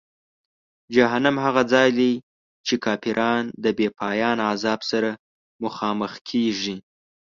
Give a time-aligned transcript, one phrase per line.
[0.95, 2.13] جهنم هغه ځای دی
[2.67, 5.09] چې کافران د بېپایانه عذاب سره
[5.63, 6.75] مخامخ کیږي.